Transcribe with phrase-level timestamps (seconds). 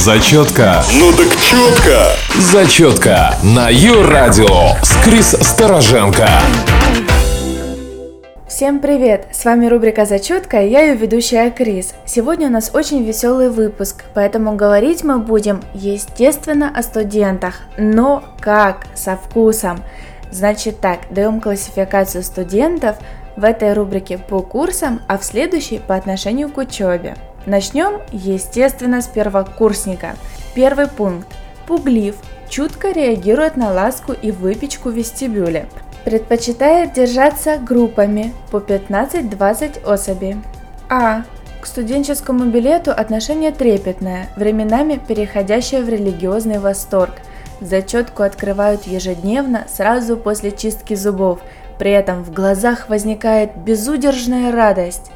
[0.00, 0.82] Зачетка.
[0.98, 2.16] Ну так четко.
[2.38, 6.26] Зачетка на Ю-радио с Крис Стороженко.
[8.48, 9.26] Всем привет!
[9.30, 11.92] С вами рубрика «Зачетка» и я ее ведущая Крис.
[12.06, 18.86] Сегодня у нас очень веселый выпуск, поэтому говорить мы будем, естественно, о студентах, но как?
[18.94, 19.82] Со вкусом.
[20.30, 22.96] Значит так, даем классификацию студентов
[23.36, 27.16] в этой рубрике по курсам, а в следующей по отношению к учебе.
[27.46, 30.16] Начнем, естественно, с первокурсника.
[30.54, 31.28] Первый пункт.
[31.66, 32.16] Пуглив,
[32.48, 35.66] чутко реагирует на ласку и выпечку в вестибюле.
[36.04, 40.36] Предпочитает держаться группами по 15-20 особей.
[40.88, 41.22] А.
[41.60, 47.12] К студенческому билету отношение трепетное, временами переходящее в религиозный восторг.
[47.60, 51.40] Зачетку открывают ежедневно, сразу после чистки зубов.
[51.78, 55.10] При этом в глазах возникает безудержная радость.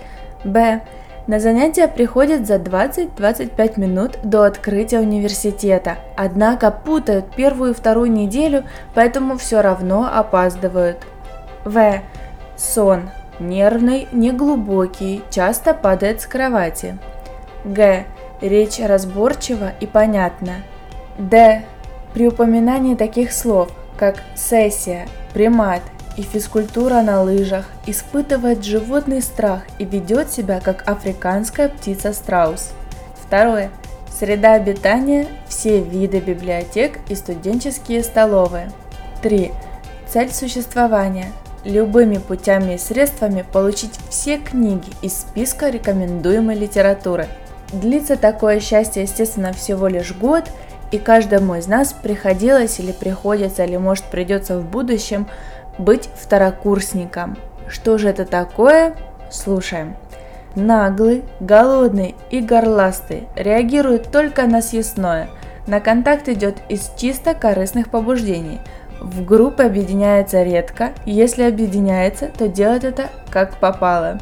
[0.45, 0.83] Б.
[1.27, 8.65] На занятия приходят за 20-25 минут до открытия университета, однако путают первую и вторую неделю,
[8.95, 10.99] поэтому все равно опаздывают.
[11.65, 12.03] В.
[12.57, 13.11] Сон.
[13.41, 16.99] Нервный, неглубокий, часто падает с кровати.
[17.65, 18.05] Г.
[18.43, 20.57] Речь разборчива и понятна.
[21.19, 21.63] Д.
[22.13, 25.81] При упоминании таких слов, как сессия, примат,
[26.17, 32.71] и физкультура на лыжах, испытывает животный страх и ведет себя как африканская птица-страус.
[33.21, 33.71] Второе.
[34.17, 38.71] Среда обитания– все виды библиотек и студенческие столовые.
[39.23, 39.51] 3.
[40.09, 41.33] Цель существования–
[41.65, 47.27] любыми путями и средствами получить все книги из списка рекомендуемой литературы.
[47.73, 50.45] Длится такое счастье, естественно, всего лишь год,
[50.93, 55.27] и каждому из нас приходилось или приходится, или может придется в будущем–
[55.79, 57.37] быть второкурсником.
[57.69, 58.95] Что же это такое?
[59.31, 59.97] Слушаем.
[60.55, 65.29] Наглый, голодный и горластый реагируют только на съестное.
[65.67, 68.61] На контакт идет из чисто корыстных побуждений.
[69.01, 74.19] В группы объединяется редко, если объединяется, то делает это как попало.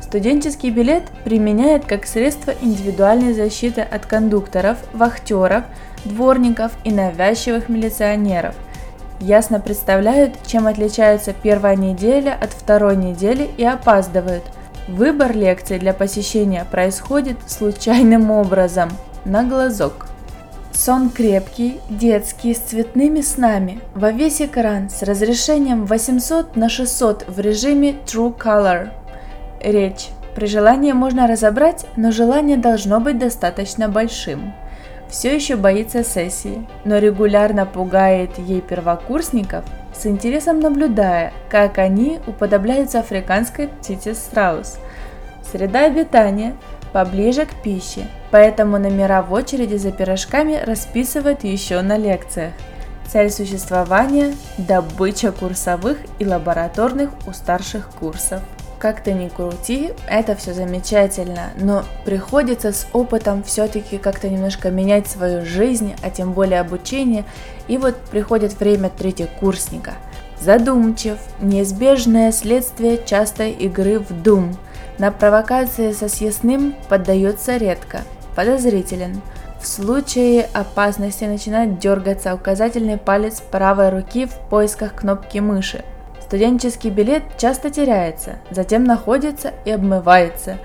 [0.00, 5.64] Студенческий билет применяет как средство индивидуальной защиты от кондукторов, вахтеров,
[6.04, 8.54] дворников и навязчивых милиционеров
[9.20, 14.44] ясно представляют, чем отличается первая неделя от второй недели и опаздывают.
[14.88, 18.90] Выбор лекций для посещения происходит случайным образом,
[19.24, 20.06] на глазок.
[20.72, 27.40] Сон крепкий, детский, с цветными снами, во весь экран с разрешением 800 на 600 в
[27.40, 28.90] режиме True Color.
[29.60, 30.08] Речь.
[30.34, 34.52] При желании можно разобрать, но желание должно быть достаточно большим
[35.10, 43.00] все еще боится сессии, но регулярно пугает ей первокурсников, с интересом наблюдая, как они уподобляются
[43.00, 44.78] африканской птице страус.
[45.50, 46.54] Среда обитания
[46.92, 52.52] поближе к пище, поэтому номера в очереди за пирожками расписывают еще на лекциях.
[53.06, 58.42] Цель существования– добыча курсовых и лабораторных у старших курсов
[58.86, 65.08] как то ни крути, это все замечательно, но приходится с опытом все-таки как-то немножко менять
[65.08, 67.24] свою жизнь, а тем более обучение,
[67.66, 69.94] и вот приходит время третьекурсника.
[70.40, 74.56] Задумчив, неизбежное следствие частой игры в дум.
[74.98, 78.02] На провокации со съестным поддается редко,
[78.36, 79.20] подозрителен.
[79.60, 85.84] В случае опасности начинает дергаться указательный палец правой руки в поисках кнопки мыши–
[86.26, 90.58] Студенческий билет часто теряется, затем находится и обмывается.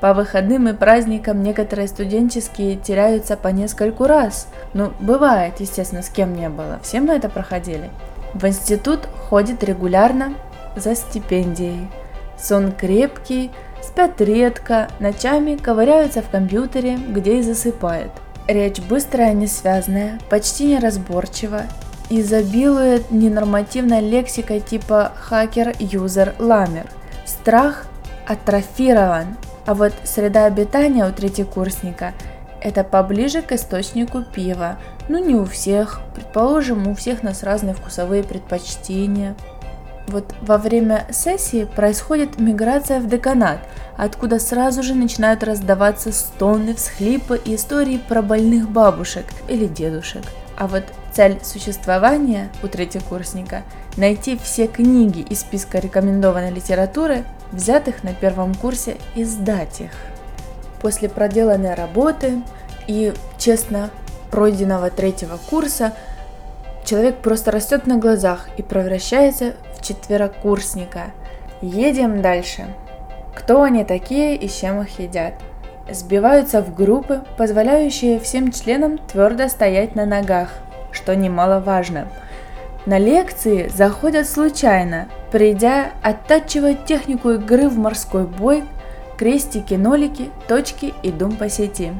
[0.00, 4.46] По выходным и праздникам некоторые студенческие теряются по нескольку раз.
[4.74, 6.78] Ну, бывает, естественно, с кем не было.
[6.84, 7.90] Все мы это проходили.
[8.32, 10.34] В институт ходит регулярно
[10.76, 11.88] за стипендией.
[12.38, 13.50] Сон крепкий,
[13.82, 18.12] спят редко, ночами ковыряются в компьютере, где и засыпают.
[18.46, 21.62] Речь быстрая, несвязная, почти неразборчива,
[22.10, 26.86] изобилует ненормативной лексикой типа хакер, юзер, ламер.
[27.26, 27.86] Страх
[28.26, 29.36] атрофирован,
[29.66, 32.14] а вот среда обитания у третьекурсника–
[32.60, 34.78] это поближе к источнику пива.
[35.08, 39.36] Ну не у всех, предположим, у всех нас разные вкусовые предпочтения.
[40.08, 43.58] Вот во время сессии происходит миграция в деканат,
[43.96, 50.22] откуда сразу же начинают раздаваться стоны, всхлипы и истории про больных бабушек или дедушек.
[50.56, 50.84] А вот
[51.18, 53.64] цель существования у третьекурсника–
[53.96, 59.90] найти все книги из списка рекомендованной литературы, взятых на первом курсе, и сдать их.
[60.80, 62.40] После проделанной работы
[62.86, 63.90] и, честно,
[64.30, 65.92] пройденного третьего курса,
[66.84, 71.06] человек просто растет на глазах и превращается в четверокурсника.
[71.60, 72.72] Едем дальше.
[73.34, 75.34] Кто они такие и с чем их едят?
[75.90, 80.50] сбиваются в группы, позволяющие всем членам твердо стоять на ногах,
[80.98, 82.08] что немаловажно.
[82.86, 88.64] На лекции заходят случайно, придя оттачивать технику игры в морской бой,
[89.16, 91.92] крестики, нолики, точки и дум по сети.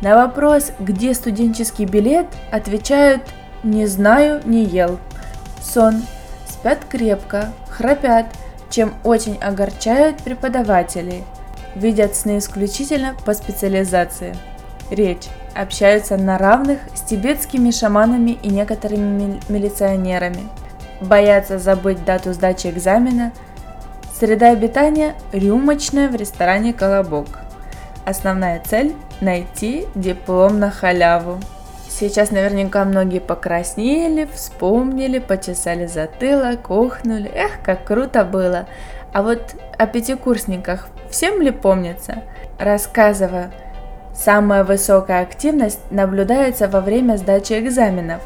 [0.00, 3.22] На вопрос, где студенческий билет, отвечают
[3.62, 4.98] «не знаю, не ел».
[5.60, 6.02] Сон,
[6.48, 8.26] спят крепко, храпят,
[8.70, 11.24] чем очень огорчают преподавателей.
[11.74, 14.36] Видят сны исключительно по специализации.
[14.92, 15.28] Речь.
[15.54, 20.50] Общаются на равных с тибетскими шаманами и некоторыми милиционерами.
[21.00, 23.32] Боятся забыть дату сдачи экзамена.
[24.14, 27.26] Среда обитания– рюмочная в ресторане «Колобок».
[28.04, 31.40] Основная цель– найти диплом на халяву.
[31.88, 37.30] Сейчас наверняка многие покраснели, вспомнили, почесали затылок, охнули.
[37.34, 38.66] Эх, как круто было.
[39.14, 42.24] А вот о пятикурсниках всем ли помнится?
[42.58, 43.50] Рассказываю.
[44.14, 48.20] Самая высокая активность наблюдается во время сдачи экзаменов.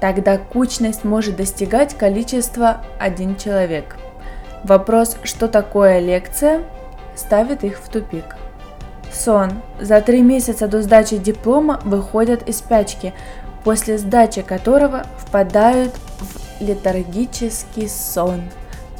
[0.00, 3.96] Тогда кучность может достигать количества один человек.
[4.64, 6.62] Вопрос, что такое лекция,
[7.14, 8.36] ставит их в тупик.
[9.12, 9.62] Сон.
[9.80, 13.14] За три месяца до сдачи диплома выходят из спячки,
[13.64, 18.42] после сдачи которого впадают в летаргический сон.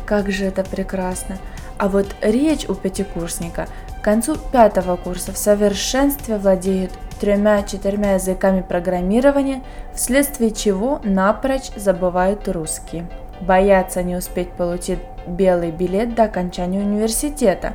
[0.06, 1.38] Как же это прекрасно!
[1.78, 3.66] А вот речь у пятикурсника
[4.06, 9.64] концу пятого курса в совершенстве владеет тремя-четырьмя языками программирования,
[9.94, 13.02] вследствие чего напрочь забывают русский.
[13.40, 17.72] Боятся не успеть получить белый билет до окончания университета,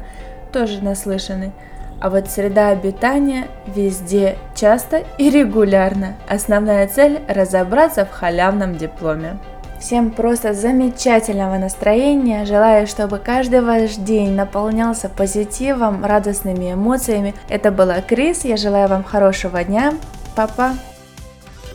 [0.53, 1.51] тоже наслышаны–
[2.01, 6.15] а вот среда обитания везде, часто и регулярно.
[6.27, 9.37] Основная цель– разобраться в халявном дипломе.
[9.81, 12.45] Всем просто замечательного настроения.
[12.45, 17.33] Желаю, чтобы каждый ваш день наполнялся позитивом, радостными эмоциями.
[17.49, 18.45] Это была Крис.
[18.45, 19.95] Я желаю вам хорошего дня.
[20.35, 20.73] Папа.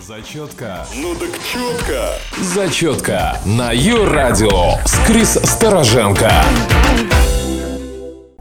[0.00, 0.86] Зачетка.
[0.94, 2.12] Ну так четко.
[2.40, 6.30] Зачетка на Ю-радио с Крис Стороженко.